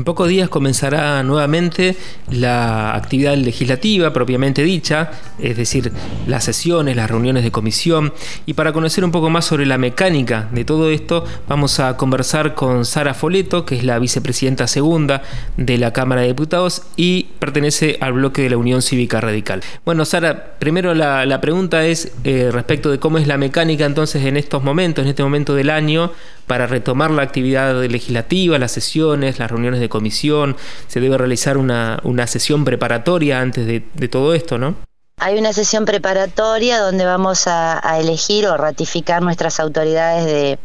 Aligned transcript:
En 0.00 0.04
pocos 0.04 0.28
días 0.28 0.48
comenzará 0.48 1.22
nuevamente 1.24 1.96
la 2.30 2.94
actividad 2.94 3.36
legislativa 3.36 4.12
propiamente 4.12 4.62
dicha, 4.62 5.10
es 5.38 5.56
decir, 5.56 5.92
las 6.26 6.44
sesiones, 6.44 6.96
las 6.96 7.10
reuniones 7.10 7.42
de 7.42 7.50
comisión. 7.50 8.14
Y 8.46 8.54
para 8.54 8.72
conocer 8.72 9.04
un 9.04 9.10
poco 9.10 9.30
más 9.30 9.44
sobre 9.44 9.66
la 9.66 9.78
mecánica 9.78 10.48
de 10.52 10.64
todo 10.64 10.90
esto, 10.90 11.24
vamos 11.48 11.80
a 11.80 11.96
conversar 11.96 12.54
con 12.54 12.86
Sara 12.86 13.14
Foleto, 13.14 13.66
que 13.66 13.76
es 13.76 13.84
la 13.84 13.98
vicepresidenta 13.98 14.68
segunda 14.68 15.22
de 15.56 15.76
la 15.76 15.92
Cámara 15.92 16.22
de 16.22 16.28
Diputados 16.28 16.82
y 16.96 17.24
pertenece 17.38 17.98
al 18.00 18.12
bloque 18.14 18.42
de 18.42 18.50
la 18.50 18.56
Unión 18.56 18.82
Cívica 18.82 19.20
Radical. 19.20 19.60
Bueno, 19.84 20.04
Sara, 20.04 20.54
primero 20.58 20.94
la, 20.94 21.40
pregunta 21.42 21.84
es 21.84 22.12
eh, 22.24 22.50
respecto 22.52 22.90
de 22.90 22.98
cómo 22.98 23.18
es 23.18 23.26
la 23.26 23.36
mecánica 23.36 23.86
entonces 23.86 24.24
en 24.24 24.36
estos 24.36 24.62
momentos, 24.62 25.02
en 25.02 25.08
este 25.10 25.22
momento 25.22 25.54
del 25.54 25.68
año, 25.68 26.12
para 26.50 26.66
retomar 26.66 27.12
la 27.12 27.22
actividad 27.22 27.80
legislativa, 27.84 28.58
las 28.58 28.72
sesiones, 28.72 29.38
las 29.38 29.52
reuniones 29.52 29.78
de 29.78 29.88
comisión, 29.88 30.56
se 30.88 30.98
debe 30.98 31.16
realizar 31.16 31.56
una, 31.56 32.00
sesión 32.26 32.64
preparatoria 32.64 33.40
antes 33.40 33.66
de, 33.68 34.08
todo 34.08 34.34
esto, 34.34 34.58
¿no? 34.58 34.74
Hay 35.18 35.38
una 35.38 35.52
sesión 35.52 35.84
preparatoria 35.84 36.80
donde 36.80 37.04
vamos 37.04 37.46
a 37.46 37.98
elegir 38.00 38.48
o 38.48 38.56
ratificar 38.56 39.22
nuestras 39.22 39.60
autoridades 39.60 40.24
de 40.24 40.58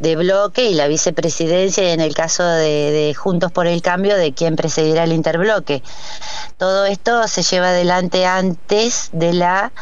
de 0.00 0.16
bloque 0.16 0.64
y 0.64 0.74
la 0.74 0.88
vicepresidencia 0.88 1.84
y 1.84 1.92
en 1.92 2.00
el 2.00 2.14
caso 2.14 2.42
de, 2.42 3.14
Juntos 3.16 3.52
por 3.52 3.66
el 3.66 3.82
Cambio 3.82 4.16
de 4.16 4.32
quién 4.32 4.56
presidirá 4.56 5.04
el 5.04 5.12
interbloque. 5.12 5.82
Todo 6.56 6.86
esto 6.86 7.28
se 7.28 7.42
lleva 7.42 7.68
adelante 7.68 8.26
antes 8.26 9.10
de 9.12 9.32
la 9.34 9.72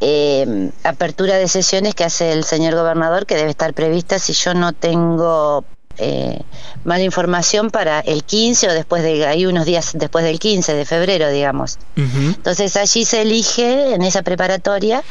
eh, 0.00 0.70
apertura 0.84 1.36
de 1.36 1.48
sesiones 1.48 1.94
que 1.94 2.04
hace 2.04 2.32
el 2.32 2.44
señor 2.44 2.74
gobernador, 2.74 3.26
que 3.26 3.36
debe 3.36 3.50
estar 3.50 3.74
prevista 3.74 4.18
si 4.18 4.32
yo 4.32 4.54
no 4.54 4.72
tengo 4.72 5.64
eh, 5.98 6.40
mala 6.84 7.02
información 7.02 7.70
para 7.70 8.00
el 8.00 8.24
15 8.24 8.68
o 8.68 8.72
después 8.72 9.02
de 9.02 9.26
ahí 9.26 9.46
unos 9.46 9.66
días 9.66 9.92
después 9.94 10.24
del 10.24 10.38
15 10.38 10.74
de 10.74 10.84
febrero, 10.84 11.30
digamos. 11.30 11.78
Entonces 11.96 12.76
allí 12.76 13.04
se 13.04 13.22
elige 13.22 13.94
en 13.94 14.02
esa 14.02 14.22
preparatoria 14.22 15.02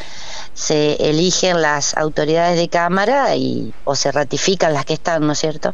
se 0.53 1.09
eligen 1.09 1.61
las 1.61 1.97
autoridades 1.97 2.57
de 2.57 2.69
cámara 2.69 3.35
y 3.35 3.73
o 3.85 3.95
se 3.95 4.11
ratifican 4.11 4.73
las 4.73 4.85
que 4.85 4.93
están, 4.93 5.25
¿no 5.25 5.33
es 5.33 5.39
cierto? 5.39 5.73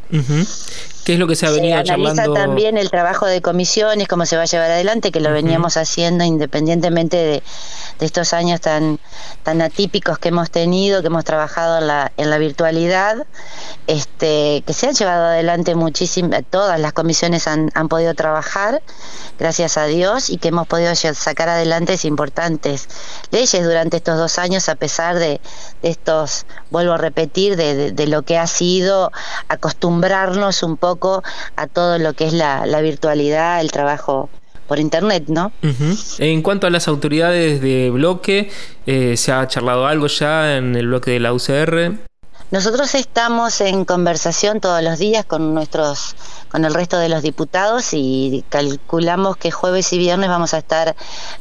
¿Qué 1.03 1.13
es 1.13 1.19
lo 1.19 1.27
que 1.27 1.35
se 1.35 1.47
ha 1.47 1.51
venido 1.51 1.75
se 1.83 1.91
analiza 1.91 2.31
también 2.33 2.77
el 2.77 2.89
trabajo 2.89 3.25
de 3.25 3.41
comisiones, 3.41 4.07
cómo 4.07 4.25
se 4.25 4.35
va 4.37 4.43
a 4.43 4.45
llevar 4.45 4.71
adelante, 4.71 5.11
que 5.11 5.19
lo 5.19 5.31
veníamos 5.31 5.77
haciendo 5.77 6.23
independientemente 6.23 7.17
de, 7.17 7.43
estos 7.99 8.31
años 8.33 8.61
tan, 8.61 8.99
tan 9.43 9.61
atípicos 9.61 10.19
que 10.19 10.29
hemos 10.29 10.51
tenido, 10.51 11.01
que 11.01 11.07
hemos 11.07 11.25
trabajado 11.25 11.79
en 11.79 11.87
la, 11.87 12.11
en 12.15 12.29
la 12.29 12.37
virtualidad, 12.37 13.27
este, 13.87 14.63
que 14.65 14.73
se 14.73 14.87
han 14.87 14.93
llevado 14.93 15.25
adelante 15.25 15.75
muchísimas, 15.75 16.43
todas 16.49 16.79
las 16.79 16.93
comisiones 16.93 17.47
han, 17.47 17.69
han 17.73 17.89
podido 17.89 18.13
trabajar, 18.13 18.81
gracias 19.37 19.77
a 19.77 19.85
Dios, 19.85 20.29
y 20.29 20.37
que 20.37 20.49
hemos 20.49 20.67
podido 20.67 20.93
sacar 20.95 21.49
adelante 21.49 21.97
importantes 22.03 22.87
leyes 23.31 23.63
durante 23.63 23.97
estos 23.97 24.17
dos 24.17 24.37
años, 24.37 24.69
a 24.69 24.75
pesar 24.75 25.17
de, 25.17 25.41
estos, 25.81 26.45
vuelvo 26.69 26.93
a 26.93 26.97
repetir, 26.97 27.55
de, 27.55 27.91
de 27.91 28.07
lo 28.07 28.21
que 28.21 28.37
ha 28.37 28.47
sido 28.47 29.11
acostumbrarnos 29.47 30.63
un 30.63 30.77
poco 30.77 30.88
a 31.55 31.67
todo 31.67 31.99
lo 31.99 32.13
que 32.13 32.25
es 32.25 32.33
la, 32.33 32.81
virtualidad, 32.81 33.61
el 33.61 33.71
trabajo 33.71 34.29
por 34.67 34.79
internet, 34.79 35.25
¿no? 35.27 35.51
En 36.19 36.41
cuanto 36.41 36.67
a 36.67 36.69
las 36.69 36.87
autoridades 36.87 37.61
de 37.61 37.89
bloque, 37.89 38.49
eh, 38.85 39.17
¿se 39.17 39.31
ha 39.31 39.47
charlado 39.47 39.87
algo 39.87 40.07
ya 40.07 40.57
en 40.57 40.75
el 40.75 40.87
bloque 40.87 41.11
de 41.11 41.19
la 41.19 41.33
UCR? 41.33 42.08
Nosotros 42.51 42.95
estamos 42.95 43.61
en 43.61 43.85
conversación 43.85 44.59
todos 44.59 44.81
los 44.81 44.97
días 44.97 45.23
con 45.23 45.53
nuestros, 45.53 46.15
con 46.49 46.65
el 46.65 46.73
resto 46.73 46.97
de 46.97 47.07
los 47.07 47.21
diputados 47.21 47.89
y 47.93 48.43
calculamos 48.49 49.37
que 49.37 49.51
jueves 49.51 49.93
y 49.93 49.99
viernes 49.99 50.29
vamos 50.29 50.55
a 50.55 50.57
estar 50.57 50.95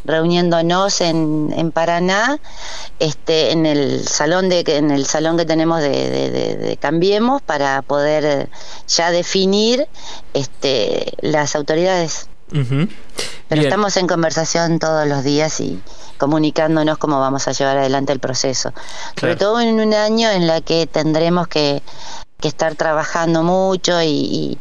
reuniéndonos 0.04 1.00
en, 1.00 1.54
en 1.56 1.72
Paraná, 1.72 2.38
este, 2.98 3.52
en 3.52 3.64
el 3.64 4.06
salón 4.06 4.50
de, 4.50 4.62
en 4.66 4.90
el 4.90 5.06
salón 5.06 5.38
que 5.38 5.46
tenemos 5.46 5.80
de, 5.80 6.76
Cambiemos 6.78 7.40
para 7.40 7.80
poder 7.80 8.50
ya 8.86 9.10
definir 9.10 9.88
este, 10.34 11.14
las 11.22 11.56
autoridades. 11.56 12.28
Pero 13.48 13.62
estamos 13.62 13.96
en 13.96 14.06
conversación 14.06 14.78
todos 14.78 15.06
los 15.06 15.24
días 15.24 15.60
y 15.60 15.82
comunicándonos 16.18 16.98
cómo 16.98 17.18
vamos 17.18 17.48
a 17.48 17.52
llevar 17.52 17.78
adelante 17.78 18.12
el 18.12 18.20
proceso. 18.20 18.72
Sobre 19.18 19.36
todo 19.36 19.60
en 19.60 19.80
un 19.80 19.94
año 19.94 20.30
en 20.30 20.46
la 20.46 20.60
que 20.60 20.86
tendremos 20.86 21.48
que, 21.48 21.82
estar 22.42 22.76
trabajando 22.76 23.42
mucho 23.42 24.00
y, 24.00 24.58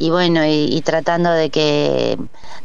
bueno, 0.00 0.44
y, 0.44 0.82
tratando 0.84 1.30
de 1.30 1.48
que, 1.50 2.18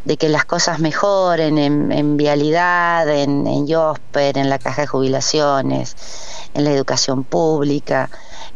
de 0.05 0.17
que 0.17 0.27
las 0.27 0.45
cosas 0.45 0.79
mejoren 0.79 1.59
en, 1.59 2.17
vialidad, 2.17 3.07
en, 3.07 3.45
en 3.45 3.67
YOSPER, 3.67 4.39
en 4.39 4.49
la 4.49 4.57
caja 4.57 4.83
de 4.83 4.87
jubilaciones, 4.87 5.95
en 6.55 6.63
la 6.63 6.71
educación 6.71 7.23
pública. 7.23 8.09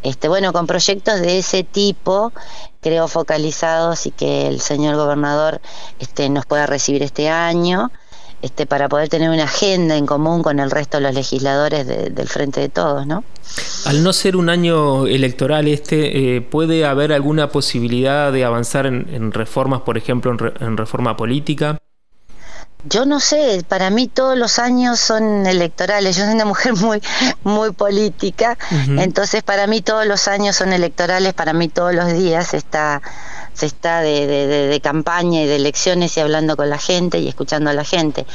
Este, 0.04 0.28
bueno, 0.28 0.54
con 0.54 0.68
proyectos 0.68 1.20
de 1.22 1.40
ese 1.40 1.64
tipo, 1.64 2.32
creo 2.82 3.08
focalizados 3.08 4.06
y 4.06 4.12
que 4.12 4.48
el 4.48 4.62
señor 4.62 4.96
gobernador 4.96 5.62
este, 6.00 6.30
nos 6.30 6.46
pueda 6.46 6.66
recibir 6.66 7.04
este 7.04 7.30
año 7.30 7.92
este, 8.42 8.66
para 8.66 8.88
poder 8.88 9.10
tener 9.10 9.30
una 9.30 9.44
agenda 9.44 9.98
en 9.98 10.06
común 10.06 10.42
con 10.42 10.60
el 10.60 10.72
resto 10.72 10.98
de 10.98 11.04
los 11.04 11.14
legisladores 11.14 11.86
del 11.86 12.28
Frente 12.28 12.62
de 12.62 12.70
Todos, 12.70 13.06
¿no? 13.06 13.24
Al 13.86 14.02
no 14.02 14.14
ser 14.14 14.38
un 14.38 14.50
año 14.50 15.08
electoral 15.08 15.68
este, 15.68 16.38
eh, 16.38 16.42
¿puede 16.42 16.86
haber 16.86 17.12
alguna 17.12 17.50
posibilidad 17.50 18.32
de 18.32 18.46
avanzar 18.46 18.86
en, 18.86 19.32
reformas, 19.34 19.82
por 19.82 19.98
ejemplo, 19.98 20.32
en, 20.60 20.78
reforma 20.78 21.18
política? 21.18 21.78
Yo 22.86 23.06
no 23.06 23.20
sé, 23.20 23.64
para 23.68 23.90
mí 23.90 24.08
todos 24.08 24.38
los 24.38 24.58
años 24.58 25.00
son 25.00 25.46
electorales. 25.46 26.16
Yo 26.16 26.24
soy 26.24 26.34
una 26.34 26.46
mujer 26.54 26.74
muy, 26.76 27.02
muy 27.44 27.72
política, 27.72 28.58
entonces 28.98 29.44
para 29.44 29.68
mí 29.68 29.82
todos 29.82 30.06
los 30.06 30.28
años 30.28 30.56
son 30.56 30.72
electorales, 30.72 31.34
para 31.34 31.54
mí 31.54 31.68
todos 31.68 31.94
los 31.94 32.14
días 32.14 32.54
está 32.54 33.02
se 33.60 33.66
está 33.66 34.00
de, 34.00 34.26
de, 34.26 34.80
campaña 34.80 35.42
y 35.42 35.46
de 35.46 35.58
elecciones 35.58 36.16
y 36.16 36.22
hablando 36.22 36.56
con 36.56 36.70
la 36.70 36.78
gente 36.78 37.20
y 37.20 37.28
escuchando 37.28 37.70
a 37.70 37.74
la 37.74 37.84
gente. 37.84 38.26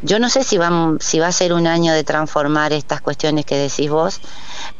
Yo 0.00 0.18
no 0.18 0.30
sé 0.30 0.42
si 0.42 0.56
va, 0.56 0.70
si 1.00 1.18
va 1.18 1.26
a 1.26 1.32
ser 1.32 1.52
un 1.52 1.66
año 1.66 1.92
de 1.92 2.02
transformar 2.02 2.72
estas 2.72 3.02
cuestiones 3.02 3.44
que 3.44 3.56
decís 3.56 3.90
vos, 3.90 4.20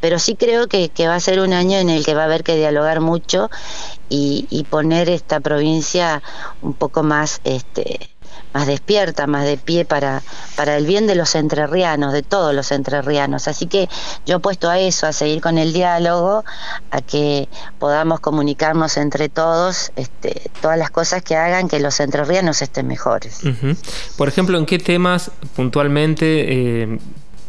pero 0.00 0.18
sí 0.18 0.36
creo 0.36 0.68
que, 0.68 0.88
que 0.88 1.06
va 1.06 1.16
a 1.16 1.20
ser 1.20 1.40
un 1.40 1.52
año 1.52 1.76
en 1.76 1.90
el 1.90 2.02
que 2.02 2.14
va 2.14 2.22
a 2.22 2.24
haber 2.24 2.44
que 2.44 2.56
dialogar 2.56 3.00
mucho 3.00 3.50
y, 4.08 4.46
y 4.48 4.64
poner 4.64 5.10
esta 5.10 5.40
provincia 5.40 6.22
un 6.62 6.72
poco 6.72 7.02
más 7.02 7.42
este, 7.44 8.08
más 8.52 8.66
despierta, 8.66 9.26
más 9.26 9.44
de 9.44 9.56
pie 9.56 9.84
para, 9.84 10.22
para 10.56 10.76
el 10.76 10.86
bien 10.86 11.06
de 11.06 11.14
los 11.14 11.34
entrerrianos, 11.34 12.12
de 12.12 12.22
todos 12.22 12.54
los 12.54 12.72
entrerrianos. 12.72 13.48
Así 13.48 13.66
que 13.66 13.88
yo 14.26 14.36
apuesto 14.36 14.68
a 14.68 14.78
eso, 14.78 15.06
a 15.06 15.12
seguir 15.12 15.40
con 15.40 15.58
el 15.58 15.72
diálogo, 15.72 16.44
a 16.90 17.00
que 17.00 17.48
podamos 17.78 18.20
comunicarnos 18.20 18.96
entre 18.96 19.28
todos 19.28 19.92
este, 19.96 20.50
todas 20.60 20.78
las 20.78 20.90
cosas 20.90 21.22
que 21.22 21.36
hagan 21.36 21.68
que 21.68 21.80
los 21.80 22.00
entrerrianos 22.00 22.62
estén 22.62 22.86
mejores. 22.86 23.40
Por 24.16 24.28
ejemplo, 24.28 24.58
¿en 24.58 24.66
qué 24.66 24.78
temas 24.78 25.30
puntualmente... 25.54 26.82
Eh, 26.82 26.98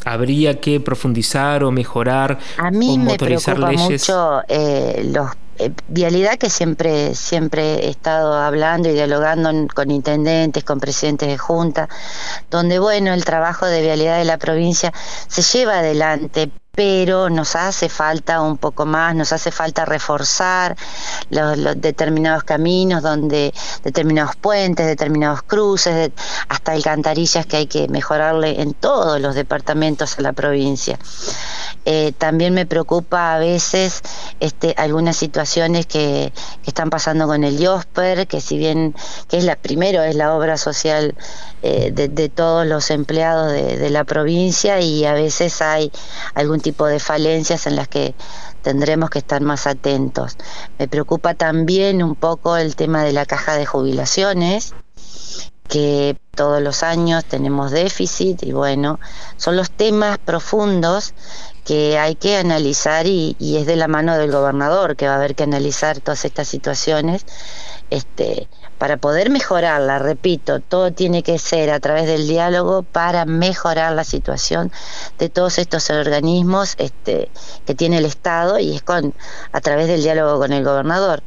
habría 0.04 0.60
que 0.60 0.80
profundizar 0.80 1.64
o 1.64 1.72
mejorar 1.72 2.40
a 2.58 2.72
mí 2.72 2.98
me 2.98 3.18
preocupa 3.18 3.72
mucho 3.72 4.42
eh, 4.48 5.08
los 5.14 5.30
eh, 5.62 5.72
vialidad 5.88 6.38
que 6.38 6.50
siempre 6.50 7.14
siempre 7.14 7.86
he 7.86 7.90
estado 7.90 8.34
hablando 8.34 8.90
y 8.90 8.94
dialogando 8.94 9.52
con 9.74 9.92
intendentes, 9.92 10.64
con 10.64 10.80
presidentes 10.80 11.30
de 11.30 11.38
junta, 11.38 11.88
donde 12.50 12.80
bueno, 12.80 13.14
el 13.14 13.24
trabajo 13.26 13.68
de 13.68 13.82
vialidad 13.82 14.18
de 14.18 14.26
la 14.26 14.38
provincia 14.38 14.92
se 15.28 15.42
lleva 15.44 15.80
adelante, 15.80 16.52
pero 16.74 17.30
nos 17.30 17.56
hace 17.56 17.90
falta 17.90 18.42
un 18.42 18.58
poco 18.58 18.86
más, 18.86 19.14
nos 19.14 19.34
hace 19.34 19.52
falta 19.52 19.86
reforzar 19.86 20.76
los, 21.30 21.80
determinados 21.80 22.44
caminos, 22.44 23.04
donde 23.04 23.54
determinados 23.84 24.36
puentes, 24.38 24.86
determinados 24.88 25.44
cruces, 25.44 26.12
hasta 26.48 26.72
alcantarillas 26.72 27.46
que 27.46 27.58
hay 27.58 27.68
que 27.68 27.88
mejorarle 27.88 28.62
en 28.62 28.74
todos 28.74 29.20
los 29.20 29.36
departamentos 29.36 30.18
a 30.18 30.22
la 30.22 30.34
provincia. 30.34 30.98
Eh, 31.86 32.14
también 32.18 32.54
me 32.54 32.66
preocupa 32.66 33.34
a 33.34 33.40
veces 33.40 34.02
este, 34.40 34.76
algunas 34.78 35.18
situaciones 35.18 35.86
que, 35.86 36.32
están 36.66 36.90
pasando 36.90 37.26
con 37.28 37.44
el 37.44 37.60
IOSPER, 37.60 38.28
que 38.28 38.40
si 38.40 38.58
bien 38.58 38.96
que 39.28 39.38
es 39.38 39.44
la 39.44 39.56
primero 39.56 40.04
es 40.04 40.16
la 40.16 40.36
obra 40.36 40.58
social 40.58 41.16
eh, 41.64 41.92
de, 41.92 42.30
todos 42.30 42.68
los 42.68 42.92
empleados 42.92 43.52
de 43.52 43.90
la 43.90 44.04
provincia 44.04 44.80
y 44.80 45.06
a 45.06 45.14
veces 45.14 45.62
hay 45.62 45.92
algún 46.36 46.62
tipo 46.62 46.86
de 46.86 47.00
falencias 47.00 47.66
en 47.68 47.76
las 47.76 47.88
que 47.88 48.14
tendremos 48.62 49.10
que 49.10 49.20
estar 49.20 49.42
más 49.42 49.68
atentos. 49.68 50.38
Me 50.78 50.88
preocupa 50.88 51.34
también 51.34 52.04
un 52.04 52.16
poco 52.16 52.58
el 52.58 52.76
tema 52.76 53.04
de 53.04 53.12
la 53.12 53.26
caja 53.26 53.56
de 53.56 53.66
jubilaciones 53.66 54.74
que 55.68 56.18
todos 56.36 56.62
los 56.62 56.84
años 56.84 57.24
tenemos 57.24 57.72
déficit 57.72 58.44
y 58.44 58.52
bueno, 58.52 59.00
son 59.38 59.56
los 59.56 59.72
temas 59.72 60.18
profundos 60.18 61.14
que 61.66 61.98
hay 61.98 62.16
que 62.16 62.38
analizar 62.38 63.06
y, 63.08 63.36
y, 63.40 63.58
es 63.58 63.66
de 63.66 63.76
la 63.76 63.88
mano 63.88 64.18
del 64.18 64.32
gobernador 64.32 64.96
que 64.96 65.08
va 65.08 65.14
a 65.14 65.18
haber 65.18 65.36
que 65.36 65.44
analizar 65.44 66.00
todas 66.00 66.26
estas 66.26 66.48
situaciones 66.48 67.26
este, 67.92 68.48
para 68.78 68.98
poder 68.98 69.30
mejorarla, 69.30 70.00
repito, 70.00 70.60
todo 70.60 70.92
tiene 70.92 71.22
que 71.22 71.38
ser 71.38 71.70
a 71.70 71.80
través 71.80 72.08
del 72.08 72.28
diálogo 72.28 72.82
para 72.82 73.26
mejorar 73.26 73.92
la 73.94 74.04
situación 74.04 74.72
de 75.20 75.30
todos 75.30 75.60
estos 75.60 75.90
organismos 75.92 76.76
este, 76.80 77.30
que 77.66 77.76
tiene 77.76 78.00
el 78.00 78.06
Estado 78.06 78.58
y 78.58 78.76
es 78.76 78.82
con 78.82 79.14
a 79.52 79.62
través 79.62 79.88
del 79.88 80.02
diálogo 80.02 80.40
con 80.40 80.52
el 80.52 80.64
gobernador. 80.64 81.22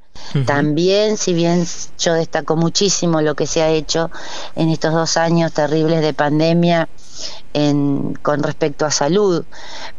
También, 0.46 1.16
si 1.16 1.34
bien 1.34 1.66
yo 1.98 2.14
destaco 2.14 2.56
muchísimo 2.56 3.20
lo 3.20 3.34
que 3.34 3.46
se 3.46 3.62
ha 3.62 3.68
hecho 3.68 4.10
en 4.56 4.70
estos 4.70 4.92
dos 4.92 5.16
años 5.16 5.52
terribles 5.52 6.00
de 6.00 6.14
pandemia 6.14 6.88
en, 7.52 8.14
con 8.22 8.42
respecto 8.42 8.86
a 8.86 8.90
salud, 8.90 9.44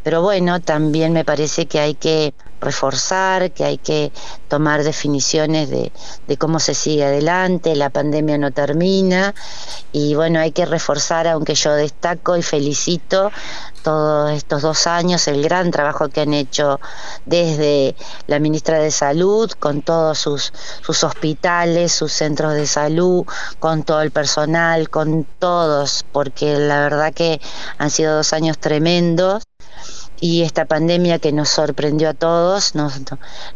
pero 0.02 0.22
bueno, 0.22 0.60
también 0.60 1.12
me 1.12 1.24
parece 1.24 1.66
que 1.66 1.80
hay 1.80 1.94
que 1.94 2.34
reforzar, 2.60 3.50
que 3.52 3.64
hay 3.64 3.78
que 3.78 4.12
tomar 4.48 4.82
definiciones 4.82 5.70
de, 5.70 5.92
cómo 6.38 6.60
se 6.60 6.74
sigue 6.74 7.04
adelante, 7.04 7.74
la 7.76 7.90
pandemia 7.90 8.38
no 8.38 8.50
termina 8.50 9.34
y 9.92 10.14
bueno, 10.14 10.40
hay 10.40 10.52
que 10.52 10.66
reforzar, 10.66 11.26
aunque 11.26 11.54
yo 11.54 11.72
destaco 11.72 12.36
y 12.36 12.42
felicito 12.42 13.30
todos 13.82 14.32
estos 14.32 14.62
dos 14.62 14.86
años 14.86 15.28
el 15.28 15.42
gran 15.42 15.70
trabajo 15.70 16.08
que 16.08 16.22
han 16.22 16.34
hecho 16.34 16.80
desde 17.24 17.94
la 18.26 18.38
ministra 18.40 18.80
de 18.80 18.90
Salud, 18.90 19.50
con 19.52 19.82
todos 19.82 20.18
sus, 20.18 20.52
sus 20.82 21.04
hospitales, 21.04 21.92
sus 21.92 22.12
centros 22.12 22.54
de 22.54 22.66
salud, 22.66 23.24
con 23.60 23.84
todo 23.84 24.02
el 24.02 24.10
personal, 24.10 24.90
con 24.90 25.24
todos, 25.38 26.04
porque 26.12 26.58
la 26.58 26.80
verdad 26.80 27.14
que 27.14 27.40
han 27.78 27.90
sido 27.90 28.16
dos 28.16 28.32
años 28.32 28.58
tremendos 28.58 29.44
y 30.20 30.42
esta 30.42 30.64
pandemia 30.64 31.18
que 31.18 31.32
nos 31.32 31.48
sorprendió 31.48 32.10
a 32.10 32.14
todos, 32.14 32.74
nos, 32.74 33.00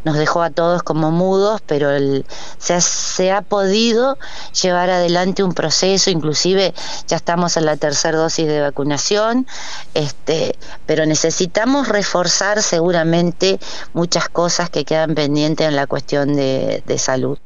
nos 0.04 0.16
dejó 0.16 0.42
a 0.42 0.50
todos 0.50 0.82
como 0.82 1.10
mudos, 1.10 1.60
pero 1.66 1.90
el, 1.90 2.26
se, 2.58 2.74
ha, 2.74 2.80
se, 2.80 3.32
ha, 3.32 3.42
podido 3.42 4.18
llevar 4.62 4.90
adelante 4.90 5.42
un 5.42 5.54
proceso, 5.54 6.10
inclusive 6.10 6.74
ya 7.06 7.16
estamos 7.16 7.56
en 7.56 7.66
la 7.66 7.76
tercera 7.76 8.18
dosis 8.18 8.46
de 8.46 8.60
vacunación, 8.60 9.46
este, 9.94 10.56
pero 10.86 11.06
necesitamos 11.06 11.88
reforzar 11.88 12.62
seguramente 12.62 13.58
muchas 13.92 14.28
cosas 14.28 14.70
que 14.70 14.84
quedan 14.84 15.14
pendientes 15.14 15.66
en 15.66 15.76
la 15.76 15.86
cuestión 15.86 16.34
de, 16.34 16.82
de 16.86 16.98
salud. 16.98 17.38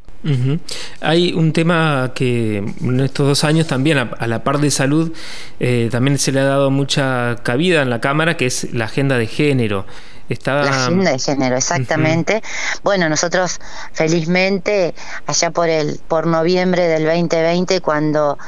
Hay 1.01 1.33
un 1.33 1.53
tema 1.53 2.13
que 2.15 2.59
en 2.59 3.01
estos 3.01 3.27
dos 3.27 3.45
años 3.45 3.67
también, 3.67 3.99
a, 3.99 4.27
la 4.27 4.43
par 4.43 4.59
de 4.59 4.71
salud, 4.71 5.13
eh, 5.61 5.89
también 5.91 6.19
se 6.19 6.33
le 6.33 6.41
ha 6.41 6.45
dado 6.45 6.71
mucha 6.71 7.37
cabida 7.43 7.83
en 7.83 7.91
la 7.91 8.01
Cámara, 8.01 8.37
que 8.37 8.47
es 8.47 8.73
la 8.73 8.87
agenda 8.87 9.19
de 9.19 9.27
género. 9.27 9.87
Estaba... 10.29 10.65
La 10.65 10.85
agenda 10.87 11.11
de 11.13 11.19
género, 11.19 11.57
exactamente. 11.57 12.43
Bueno, 12.83 13.09
nosotros 13.09 13.61
felizmente, 13.93 14.95
allá 15.27 15.51
por 15.51 15.69
el 15.69 16.01
por 16.09 16.27
noviembre 16.27 16.89
del 16.89 17.05
2020, 17.05 17.81
cuando 17.83 18.39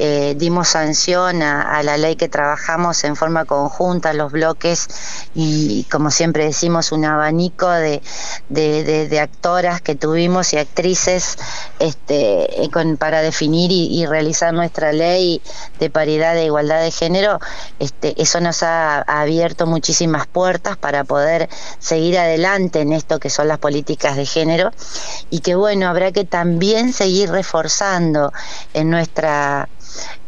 eh, 0.00 0.34
dimos 0.36 0.68
sanción 0.68 1.42
a, 1.42 1.82
la 1.82 1.96
ley 1.96 2.14
que 2.14 2.28
trabajamos 2.28 3.02
en 3.02 3.16
forma 3.16 3.44
conjunta, 3.44 4.12
los 4.12 4.30
bloques, 4.30 4.88
y 5.34 5.84
como 5.90 6.10
siempre 6.10 6.44
decimos, 6.44 6.92
un 6.92 7.04
abanico 7.04 7.68
de, 7.68 8.00
de, 8.48 9.20
actoras 9.20 9.80
que 9.80 9.96
tuvimos 9.96 10.52
y 10.52 10.58
actrices 10.58 11.36
este, 11.80 12.64
eh, 12.64 12.70
para 12.98 13.22
definir 13.22 13.72
y, 13.72 14.06
realizar 14.06 14.54
nuestra 14.54 14.92
ley 14.92 15.42
de 15.80 15.90
paridad 15.90 16.34
de 16.34 16.44
igualdad 16.44 16.80
de 16.80 16.90
género, 16.92 17.40
este, 17.78 18.14
eso 18.22 18.40
nos 18.40 18.62
ha, 18.62 19.00
abierto 19.00 19.66
muchísimas 19.66 20.26
puertas 20.26 20.76
para 20.76 21.04
poder 21.04 21.48
seguir 21.78 22.18
adelante 22.18 22.80
en 22.80 22.92
esto 22.92 23.18
que 23.18 23.30
son 23.30 23.48
las 23.48 23.58
políticas 23.58 24.16
de 24.16 24.26
género. 24.26 24.70
Y 25.30 25.40
que 25.40 25.56
bueno, 25.56 25.88
habrá 25.88 26.12
que 26.12 26.24
también 26.24 26.92
seguir 26.92 27.30
reforzando 27.30 28.32
en 28.74 28.90
nuestra 28.90 29.68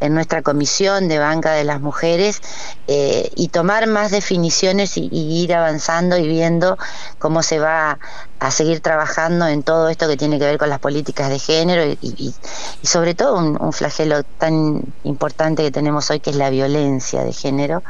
en 0.00 0.14
nuestra 0.14 0.42
comisión 0.42 1.08
de 1.08 1.18
banca 1.18 1.52
de 1.52 1.64
las 1.64 1.80
mujeres 1.80 2.40
eh, 2.86 3.30
y 3.36 3.48
tomar 3.48 3.86
más 3.86 4.10
definiciones 4.10 4.96
y, 4.96 5.08
ir 5.12 5.54
avanzando 5.54 6.16
y 6.16 6.26
viendo 6.26 6.76
cómo 7.18 7.42
se 7.42 7.58
va 7.58 7.98
a 8.38 8.50
seguir 8.50 8.80
trabajando 8.80 9.46
en 9.46 9.62
todo 9.62 9.88
esto 9.88 10.08
que 10.08 10.16
tiene 10.16 10.38
que 10.38 10.46
ver 10.46 10.58
con 10.58 10.68
las 10.68 10.78
políticas 10.78 11.28
de 11.28 11.38
género 11.38 11.84
y, 12.00 12.34
sobre 12.82 13.14
todo 13.14 13.36
un, 13.36 13.72
flagelo 13.72 14.22
tan 14.38 14.82
importante 15.04 15.62
que 15.62 15.70
tenemos 15.70 16.10
hoy 16.10 16.20
que 16.20 16.30
es 16.30 16.36
la 16.36 16.50
violencia 16.50 17.22
de 17.22 17.32
género. 17.32 17.82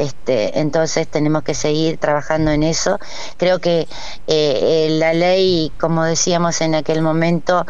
Este, 0.00 0.58
entonces 0.58 1.06
tenemos 1.06 1.42
que 1.42 1.52
seguir 1.52 1.98
trabajando 1.98 2.50
en 2.50 2.62
eso. 2.62 2.98
Creo 3.36 3.58
que 3.58 3.86
eh, 4.26 4.88
la 4.92 5.12
ley, 5.12 5.70
como 5.78 6.04
decíamos 6.04 6.62
en 6.62 6.74
aquel 6.74 7.02
momento, 7.02 7.66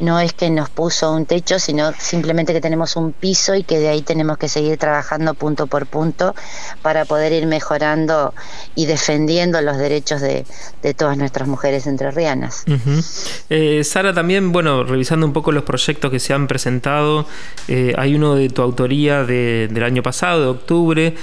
no 0.00 0.18
es 0.18 0.32
que 0.32 0.48
nos 0.48 0.70
puso 0.70 1.12
un 1.12 1.26
techo, 1.26 1.58
sino 1.58 1.92
simplemente 1.98 2.54
que 2.54 2.62
tenemos 2.62 2.96
un 2.96 3.12
piso 3.12 3.54
y 3.54 3.62
que 3.62 3.78
de 3.78 3.90
ahí 3.90 4.00
tenemos 4.00 4.38
que 4.38 4.48
seguir 4.48 4.78
trabajando 4.78 5.34
punto 5.34 5.66
por 5.66 5.84
punto 5.86 6.34
para 6.80 7.04
poder 7.04 7.34
ir 7.34 7.46
mejorando 7.46 8.32
y 8.74 8.86
defendiendo 8.86 9.60
los 9.60 9.76
derechos 9.76 10.22
de, 10.22 10.46
todas 10.96 11.18
nuestras 11.18 11.46
mujeres 11.46 11.86
entrerrianas. 11.86 12.64
Eh, 13.50 13.84
Sara, 13.84 14.14
también, 14.14 14.50
bueno, 14.52 14.84
revisando 14.84 15.26
un 15.26 15.34
poco 15.34 15.52
los 15.52 15.64
proyectos 15.64 16.10
que 16.10 16.20
se 16.20 16.32
han 16.32 16.46
presentado, 16.46 17.26
eh, 17.68 17.92
hay 17.98 18.14
uno 18.14 18.34
de 18.34 18.48
tu 18.48 18.62
autoría 18.62 19.24
del 19.24 19.82
año 19.82 20.02
pasado, 20.02 20.40
de 20.40 20.46
octubre, 20.46 21.14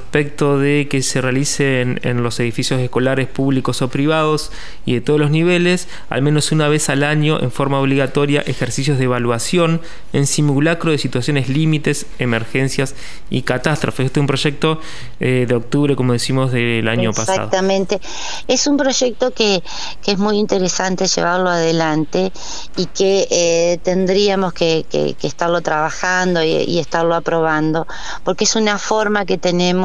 respecto 0.00 0.58
de 0.58 0.88
que 0.90 1.02
se 1.02 1.20
realicen 1.20 2.00
en 2.02 2.22
los 2.22 2.40
edificios 2.40 2.80
escolares 2.80 3.28
públicos 3.28 3.82
o 3.82 3.88
privados 3.88 4.50
y 4.86 4.94
de 4.94 5.00
todos 5.00 5.20
los 5.20 5.30
niveles, 5.30 5.88
al 6.08 6.22
menos 6.22 6.52
una 6.52 6.68
vez 6.68 6.88
al 6.88 7.04
año 7.04 7.38
en 7.40 7.50
forma 7.50 7.78
obligatoria 7.78 8.40
ejercicios 8.40 8.98
de 8.98 9.04
evaluación 9.04 9.80
en 10.12 10.26
simulacro 10.26 10.90
de 10.90 10.98
situaciones 10.98 11.48
límites, 11.48 12.06
emergencias 12.18 12.94
y 13.28 13.42
catástrofes. 13.42 14.06
Este 14.06 14.20
es 14.20 14.22
un 14.22 14.26
proyecto 14.26 14.80
eh, 15.20 15.44
de 15.46 15.54
octubre, 15.54 15.94
como 15.96 16.12
decimos, 16.14 16.50
del 16.50 16.88
año 16.88 17.12
pasado. 17.12 17.44
Exactamente. 17.44 18.00
Es 18.48 18.66
un 18.66 18.76
proyecto 18.76 19.32
que, 19.32 19.62
es 20.06 20.18
muy 20.18 20.38
interesante 20.38 21.06
llevarlo 21.06 21.50
adelante 21.50 22.32
y 22.76 22.86
que 22.86 23.28
eh, 23.30 23.78
tendríamos 23.84 24.52
que, 24.52 24.84
estarlo 25.22 25.60
trabajando 25.60 26.42
y, 26.42 26.78
estarlo 26.78 27.14
aprobando, 27.14 27.86
porque 28.24 28.44
es 28.44 28.56
una 28.56 28.78
forma 28.78 29.24
que 29.26 29.38
tenemos 29.38 29.79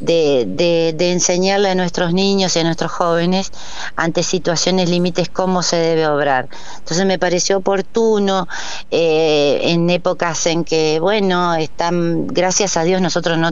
de, 0.00 0.44
de 0.96 1.12
enseñarle 1.12 1.70
a 1.70 1.74
nuestros 1.74 2.12
niños 2.12 2.56
y 2.56 2.60
a 2.60 2.64
nuestros 2.64 2.92
jóvenes 2.92 3.52
ante 3.96 4.22
situaciones 4.22 4.88
límites 4.88 5.28
cómo 5.28 5.62
se 5.62 5.76
debe 5.76 6.06
obrar. 6.06 6.48
Entonces 6.78 7.06
me 7.06 7.18
pareció 7.18 7.58
oportuno, 7.58 8.48
eh, 8.90 9.60
en 9.62 9.88
épocas 9.90 10.46
en 10.46 10.64
que, 10.64 10.98
bueno, 11.00 11.54
están, 11.54 12.26
gracias 12.26 12.76
a 12.76 12.84
Dios 12.84 13.00
nosotros 13.00 13.38
no, 13.38 13.50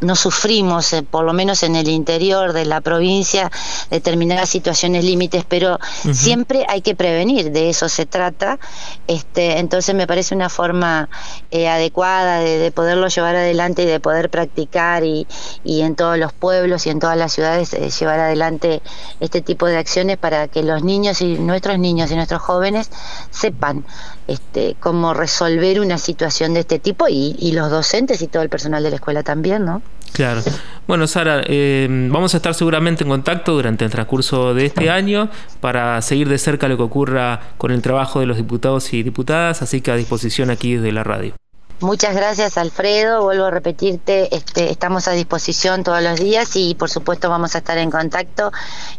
no, 0.00 0.16
sufrimos, 0.16 0.92
eh, 0.92 1.02
por 1.02 1.24
lo 1.24 1.32
menos 1.32 1.62
en 1.62 1.76
el 1.76 1.88
interior 1.88 2.52
de 2.52 2.64
la 2.64 2.80
provincia, 2.80 3.50
determinadas 3.90 4.48
situaciones 4.48 5.04
límites, 5.04 5.44
pero 5.48 5.78
siempre 6.12 6.64
hay 6.68 6.82
que 6.82 6.94
prevenir, 6.94 7.50
de 7.52 7.70
eso 7.70 7.88
se 7.88 8.06
trata. 8.06 8.58
Este, 9.06 9.58
entonces 9.58 9.94
me 9.94 10.06
parece 10.06 10.34
una 10.34 10.48
forma 10.48 11.08
eh, 11.50 11.68
adecuada 11.68 12.40
de, 12.40 12.70
poderlo 12.72 13.08
llevar 13.08 13.36
adelante 13.36 13.82
y 13.82 13.86
de 13.86 14.00
poder 14.00 14.30
practicar 14.30 14.97
y, 15.04 15.26
en 15.64 15.94
todos 15.94 16.18
los 16.18 16.32
pueblos 16.32 16.86
y 16.86 16.90
en 16.90 16.98
todas 16.98 17.16
las 17.16 17.32
ciudades 17.32 17.70
llevar 17.98 18.20
adelante 18.20 18.82
este 19.20 19.40
tipo 19.40 19.66
de 19.66 19.76
acciones 19.76 20.16
para 20.16 20.48
que 20.48 20.62
los 20.62 20.82
niños 20.82 21.20
y 21.20 21.38
nuestros 21.38 21.78
niños 21.78 22.10
y 22.10 22.16
nuestros 22.16 22.42
jóvenes 22.42 22.90
sepan 23.30 23.84
este, 24.26 24.76
cómo 24.80 25.14
resolver 25.14 25.80
una 25.80 25.98
situación 25.98 26.54
de 26.54 26.60
este 26.60 26.78
tipo 26.78 27.06
y, 27.08 27.52
los 27.52 27.70
docentes 27.70 28.22
y 28.22 28.28
todo 28.28 28.42
el 28.42 28.48
personal 28.48 28.82
de 28.82 28.90
la 28.90 28.96
escuela 28.96 29.22
también, 29.22 29.64
¿no? 29.64 29.82
Claro. 30.12 30.42
Bueno, 30.86 31.06
Sara, 31.06 31.42
eh, 31.46 31.86
vamos 31.90 32.34
a 32.34 32.38
estar 32.38 32.54
seguramente 32.54 33.04
en 33.04 33.10
contacto 33.10 33.52
durante 33.52 33.84
el 33.84 33.90
transcurso 33.90 34.54
de 34.54 34.66
este 34.66 34.90
año 34.90 35.30
para 35.60 36.00
seguir 36.02 36.28
de 36.28 36.38
cerca 36.38 36.68
lo 36.68 36.76
que 36.76 36.82
ocurra 36.82 37.40
con 37.58 37.70
el 37.70 37.82
trabajo 37.82 38.20
de 38.20 38.26
los 38.26 38.36
diputados 38.36 38.92
y 38.92 39.02
diputadas, 39.02 39.62
así 39.62 39.80
que 39.80 39.90
a 39.90 39.96
disposición 39.96 40.50
aquí 40.50 40.76
desde 40.76 40.92
la 40.92 41.04
radio. 41.04 41.34
Muchas 41.80 42.16
gracias 42.16 42.58
Alfredo, 42.58 43.22
vuelvo 43.22 43.44
a 43.44 43.50
repetirte, 43.52 44.34
este, 44.34 44.70
estamos 44.70 45.06
a 45.06 45.12
disposición 45.12 45.84
todos 45.84 46.02
los 46.02 46.18
días 46.18 46.56
y 46.56 46.74
por 46.74 46.90
supuesto 46.90 47.30
vamos 47.30 47.54
a 47.54 47.58
estar 47.58 47.78
en 47.78 47.88
contacto, 47.90 48.50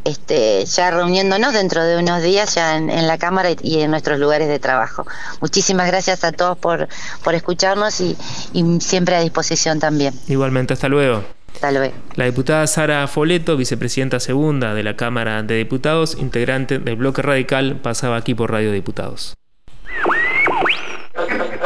este, 0.05 0.65
ya 0.65 0.89
reuniéndonos 0.89 1.53
dentro 1.53 1.83
de 1.83 1.97
unos 1.97 2.23
días 2.23 2.55
ya 2.55 2.77
en, 2.77 3.05
la 3.05 3.17
Cámara 3.17 3.49
y, 3.61 3.81
en 3.81 3.91
nuestros 3.91 4.17
lugares 4.17 4.47
de 4.47 4.59
trabajo. 4.59 5.05
Muchísimas 5.41 5.87
gracias 5.87 6.23
a 6.23 6.31
todos 6.31 6.57
por, 6.57 6.87
por 7.21 7.35
escucharnos 7.35 7.99
y, 7.99 8.15
y 8.53 8.79
siempre 8.79 9.17
a 9.17 9.19
disposición 9.19 9.79
también. 9.79 10.13
Igualmente, 10.27 10.73
hasta 10.73 10.87
luego. 10.87 11.23
Hasta 11.53 11.71
luego. 11.71 11.93
La 12.15 12.25
diputada 12.25 12.65
Sara 12.67 13.05
Foleto, 13.07 13.57
vicepresidenta 13.57 14.21
segunda 14.21 14.73
de 14.73 14.83
la 14.83 14.95
Cámara 14.95 15.43
de 15.43 15.57
Diputados, 15.57 16.15
integrante 16.17 16.79
del 16.79 16.95
bloque 16.95 17.21
radical, 17.21 17.75
pasaba 17.81 18.15
aquí 18.15 18.35
por 18.35 18.51
Radio 18.51 18.71
Diputados. 18.71 19.38